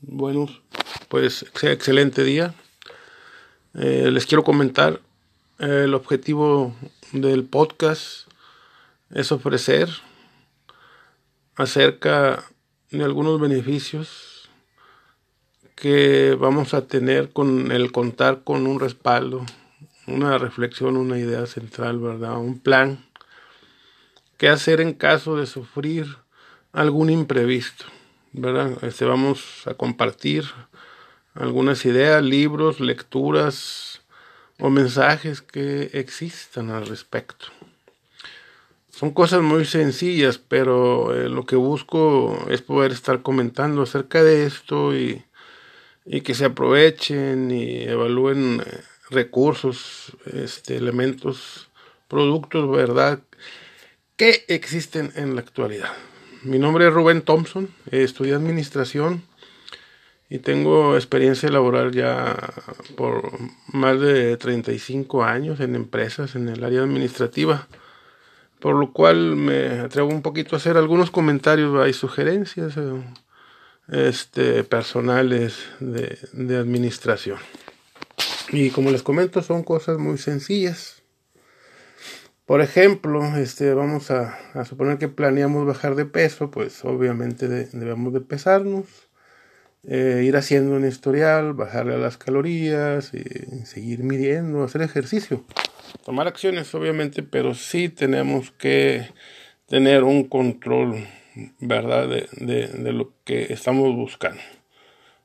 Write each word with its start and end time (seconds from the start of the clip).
Bueno, 0.00 0.46
pues 1.08 1.44
excelente 1.60 2.22
día. 2.22 2.54
Eh, 3.74 4.10
les 4.12 4.26
quiero 4.26 4.44
comentar, 4.44 5.00
eh, 5.58 5.82
el 5.86 5.94
objetivo 5.94 6.72
del 7.10 7.42
podcast 7.42 8.28
es 9.10 9.32
ofrecer 9.32 9.88
acerca 11.56 12.44
de 12.92 13.02
algunos 13.02 13.40
beneficios 13.40 14.48
que 15.74 16.36
vamos 16.38 16.74
a 16.74 16.86
tener 16.86 17.32
con 17.32 17.72
el 17.72 17.90
contar 17.90 18.44
con 18.44 18.68
un 18.68 18.78
respaldo, 18.78 19.44
una 20.06 20.38
reflexión, 20.38 20.96
una 20.96 21.18
idea 21.18 21.44
central, 21.46 21.98
¿verdad? 21.98 22.38
Un 22.38 22.60
plan. 22.60 23.04
¿Qué 24.36 24.48
hacer 24.48 24.80
en 24.80 24.92
caso 24.92 25.36
de 25.36 25.46
sufrir 25.46 26.06
algún 26.72 27.10
imprevisto? 27.10 27.97
¿Verdad? 28.32 28.82
Este, 28.82 29.04
vamos 29.04 29.66
a 29.66 29.74
compartir 29.74 30.44
algunas 31.34 31.84
ideas, 31.84 32.22
libros, 32.22 32.80
lecturas 32.80 34.02
o 34.58 34.70
mensajes 34.70 35.42
que 35.42 35.90
existan 35.92 36.70
al 36.70 36.86
respecto. 36.86 37.46
Son 38.90 39.12
cosas 39.12 39.42
muy 39.42 39.64
sencillas, 39.64 40.38
pero 40.38 41.14
eh, 41.14 41.28
lo 41.28 41.46
que 41.46 41.54
busco 41.54 42.46
es 42.50 42.62
poder 42.62 42.90
estar 42.90 43.22
comentando 43.22 43.82
acerca 43.82 44.24
de 44.24 44.44
esto 44.44 44.96
y, 44.96 45.22
y 46.04 46.22
que 46.22 46.34
se 46.34 46.46
aprovechen 46.46 47.52
y 47.52 47.82
evalúen 47.82 48.60
eh, 48.66 48.80
recursos, 49.10 50.16
este, 50.26 50.76
elementos, 50.76 51.68
productos, 52.08 52.68
¿verdad? 52.70 53.20
que 54.18 54.44
existen 54.48 55.12
en 55.14 55.36
la 55.36 55.42
actualidad. 55.42 55.92
Mi 56.42 56.60
nombre 56.60 56.86
es 56.86 56.92
Rubén 56.92 57.22
Thompson, 57.22 57.68
estudié 57.90 58.34
administración 58.34 59.22
y 60.30 60.38
tengo 60.38 60.94
experiencia 60.94 61.48
laboral 61.48 61.90
ya 61.90 62.36
por 62.96 63.32
más 63.72 63.98
de 64.00 64.36
35 64.36 65.24
años 65.24 65.58
en 65.58 65.74
empresas 65.74 66.36
en 66.36 66.48
el 66.48 66.62
área 66.62 66.82
administrativa, 66.82 67.66
por 68.60 68.76
lo 68.76 68.92
cual 68.92 69.34
me 69.34 69.80
atrevo 69.80 70.10
un 70.10 70.22
poquito 70.22 70.54
a 70.54 70.58
hacer 70.58 70.76
algunos 70.76 71.10
comentarios 71.10 71.88
y 71.88 71.92
sugerencias 71.92 72.76
eh, 72.76 73.02
este, 73.88 74.62
personales 74.62 75.68
de, 75.80 76.18
de 76.32 76.56
administración. 76.56 77.38
Y 78.50 78.70
como 78.70 78.92
les 78.92 79.02
comento, 79.02 79.42
son 79.42 79.64
cosas 79.64 79.98
muy 79.98 80.18
sencillas 80.18 81.02
por 82.48 82.62
ejemplo, 82.62 83.36
este, 83.36 83.74
vamos 83.74 84.10
a, 84.10 84.64
suponer 84.64 84.96
que 84.96 85.08
planeamos 85.08 85.66
bajar 85.66 85.96
de 85.96 86.06
peso, 86.06 86.50
pues 86.50 86.82
obviamente 86.82 87.46
debemos 87.46 88.14
de 88.14 88.22
pesarnos, 88.22 88.86
eh, 89.86 90.22
ir 90.24 90.34
haciendo 90.34 90.74
un 90.74 90.86
historial, 90.86 91.52
bajarle 91.52 91.96
a 91.96 91.98
las 91.98 92.16
calorías, 92.16 93.12
y 93.12 93.66
seguir 93.66 94.02
midiendo, 94.02 94.64
hacer 94.64 94.80
ejercicio, 94.80 95.44
tomar 96.06 96.26
acciones 96.26 96.74
obviamente, 96.74 97.22
pero 97.22 97.54
sí 97.54 97.90
tenemos 97.90 98.50
que 98.52 99.10
tener 99.66 100.02
un 100.02 100.24
control, 100.24 101.06
¿verdad?, 101.60 102.08
de, 102.08 102.92
lo 102.94 103.12
que 103.24 103.52
estamos 103.52 103.94
buscando. 103.94 104.40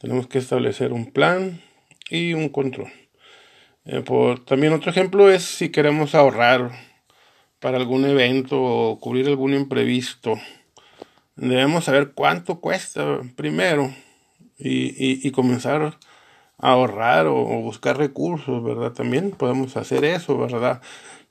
Tenemos 0.00 0.26
que 0.26 0.38
establecer 0.38 0.92
un 0.92 1.12
plan 1.12 1.62
y 2.10 2.34
un 2.34 2.48
control. 2.48 2.90
Eh, 3.84 4.00
por, 4.00 4.44
también 4.44 4.72
otro 4.72 4.90
ejemplo 4.90 5.30
es 5.30 5.44
si 5.44 5.68
queremos 5.68 6.16
ahorrar 6.16 6.72
para 7.64 7.78
algún 7.78 8.04
evento 8.04 8.62
o 8.62 9.00
cubrir 9.00 9.26
algún 9.26 9.54
imprevisto. 9.54 10.38
Debemos 11.34 11.86
saber 11.86 12.12
cuánto 12.12 12.60
cuesta 12.60 13.22
primero 13.36 13.90
y, 14.58 15.30
comenzar 15.30 15.80
a 15.80 15.98
ahorrar 16.58 17.26
o, 17.26 17.42
buscar 17.62 17.96
recursos, 17.96 18.62
¿verdad? 18.62 18.92
También 18.92 19.30
podemos 19.30 19.78
hacer 19.78 20.04
eso, 20.04 20.36
¿verdad? 20.36 20.82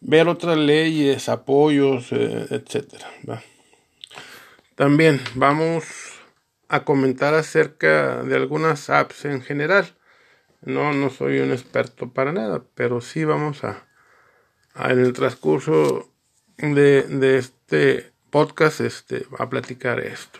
Ver 0.02 0.28
otras 0.28 0.58
leyes, 0.58 1.30
apoyos, 1.30 2.11
eh, 2.11 2.48
etcétera. 2.50 3.11
También 4.73 5.21
vamos 5.36 5.83
a 6.67 6.83
comentar 6.83 7.36
acerca 7.36 8.23
de 8.23 8.36
algunas 8.36 8.89
apps 8.89 9.26
en 9.26 9.44
general. 9.44 9.86
No, 10.64 10.94
no 10.94 11.11
soy 11.11 11.42
un 11.42 11.52
experto 11.52 12.11
para 12.11 12.32
nada, 12.32 12.64
pero 12.73 13.02
sí 13.02 13.23
vamos 13.23 13.64
a 13.64 13.86
en 14.76 15.00
el 15.00 15.14
transcurso 15.14 16.10
de, 16.72 17.38
este 17.38 18.12
podcast 18.30 18.80
este, 18.80 19.26
a 19.38 19.50
platicar 19.50 20.00
esto. 20.00 20.40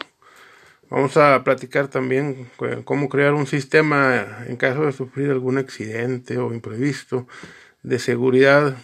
Vamos 0.90 1.18
a 1.18 1.44
platicar 1.44 1.90
también 1.90 2.50
cómo 2.86 3.10
crear 3.10 3.34
un 3.34 3.46
sistema 3.46 4.46
en 4.48 4.56
caso 4.56 4.86
de 4.86 4.94
sufrir 4.94 5.32
algún 5.32 5.58
accidente 5.58 6.38
o 6.38 6.54
imprevisto 6.54 7.28
de 7.82 8.00
seguridad 8.00 8.78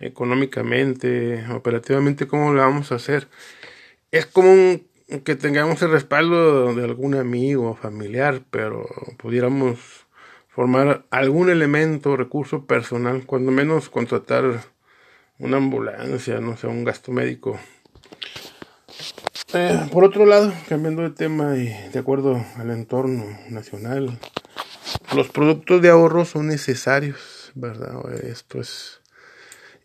económicamente, 0.00 1.44
operativamente, 1.52 2.26
cómo 2.26 2.52
lo 2.52 2.60
vamos 2.60 2.90
a 2.90 2.96
hacer. 2.96 3.28
Es 4.10 4.26
común 4.26 4.88
que 5.24 5.36
tengamos 5.36 5.80
el 5.82 5.92
respaldo 5.92 6.74
de 6.74 6.82
algún 6.82 7.14
amigo 7.14 7.70
o 7.70 7.76
familiar, 7.76 8.42
pero 8.50 8.86
pudiéramos 9.18 10.06
formar 10.48 11.04
algún 11.10 11.50
elemento, 11.50 12.16
recurso 12.16 12.66
personal, 12.66 13.26
cuando 13.26 13.52
menos 13.52 13.90
contratar 13.90 14.73
una 15.38 15.56
ambulancia, 15.56 16.40
no 16.40 16.56
sé, 16.56 16.66
un 16.66 16.84
gasto 16.84 17.12
médico. 17.12 17.58
Eh, 19.52 19.88
por 19.92 20.04
otro 20.04 20.26
lado, 20.26 20.52
cambiando 20.68 21.02
de 21.02 21.10
tema 21.10 21.56
y 21.56 21.66
de 21.92 21.98
acuerdo 21.98 22.44
al 22.56 22.70
entorno 22.70 23.24
nacional, 23.50 24.18
los 25.14 25.28
productos 25.28 25.80
de 25.82 25.90
ahorro 25.90 26.24
son 26.24 26.48
necesarios, 26.48 27.52
¿verdad? 27.54 28.12
Esto 28.24 28.60
es. 28.60 29.00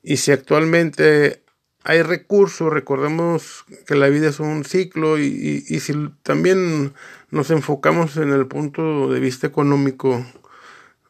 Y 0.02 0.18
si 0.18 0.32
actualmente 0.32 1.44
hay 1.84 2.02
recursos, 2.02 2.72
recordemos 2.72 3.66
que 3.86 3.96
la 3.96 4.10
vida 4.10 4.30
es 4.30 4.40
un 4.40 4.64
ciclo 4.64 5.20
y, 5.20 5.64
y, 5.68 5.80
si 5.80 5.94
también 6.24 6.94
nos 7.32 7.52
enfocamos 7.52 8.18
en 8.18 8.32
el 8.32 8.48
punto 8.48 9.12
de 9.12 9.20
vista 9.20 9.48
económico, 9.48 10.26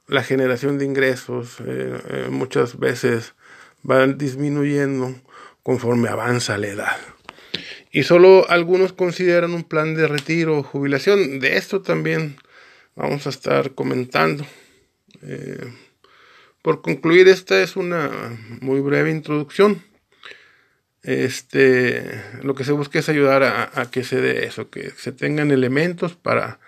la 0.07 0.23
generación 0.23 0.77
de 0.77 0.85
ingresos, 0.85 1.59
eh, 1.59 2.01
eh, 2.09 2.27
muchas 2.31 2.79
veces 2.79 3.35
van 3.83 4.17
disminuyendo 4.17 5.15
conforme 5.63 6.09
avanza 6.09 6.57
la 6.57 6.67
edad. 6.67 6.97
Y 7.91 8.03
solo 8.03 8.47
algunos 8.49 8.93
consideran 8.93 9.53
un 9.53 9.63
plan 9.63 9.95
de 9.95 10.07
retiro 10.07 10.57
o 10.59 10.63
jubilación. 10.63 11.39
De 11.39 11.57
esto 11.57 11.81
también 11.81 12.35
vamos 12.95 13.25
a 13.25 13.29
estar 13.29 13.71
comentando. 13.71 14.45
Eh, 15.23 15.73
por 16.61 16.81
concluir, 16.81 17.27
esta 17.27 17.61
es 17.61 17.75
una 17.75 18.11
muy 18.61 18.79
breve 18.81 19.09
introducción. 19.09 19.81
Este, 21.01 22.21
lo 22.43 22.53
que 22.55 22.65
se 22.65 22.73
busca 22.73 22.99
es 22.99 23.09
ayudar 23.09 23.43
a, 23.43 23.89
que 23.89 24.03
se 24.03 24.19
dé 24.19 24.45
eso, 24.45 24.69
que 24.69 24.91
se 24.91 25.11
tengan 25.11 25.49
elementos 25.49 26.15
para 26.15 26.59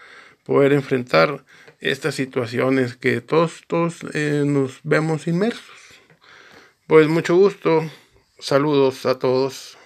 poder 0.43 0.71
enfrentar 0.71 1.43
estas 1.79 2.15
situaciones 2.15 2.95
que 2.95 3.19
todos, 3.21 3.63
todos 3.67 3.97
eh, 4.13 4.43
nos 4.45 4.79
vemos 4.83 5.27
inmersos. 5.27 5.90
Pues 6.91 7.07
mucho 7.07 7.37
gusto. 7.37 7.89
Saludos 8.37 9.05
a 9.05 9.17
todos. 9.17 9.77